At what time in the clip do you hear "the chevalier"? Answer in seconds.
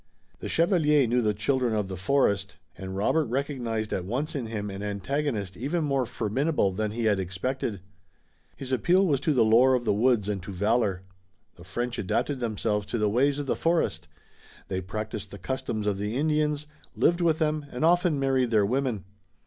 0.39-1.05